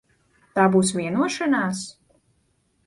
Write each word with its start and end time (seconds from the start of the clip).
Tā 0.59 0.63
būs 0.75 0.95
vienošanās? 1.01 1.87